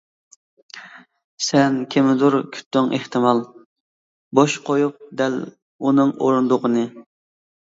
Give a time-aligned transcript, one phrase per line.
[1.47, 3.43] سەن كىمنىدۇر كۈتتۈڭ ئېھتىمال،
[4.41, 6.89] بوش قويۇپ دەل ئۇنىڭ ئورۇندۇقىنى!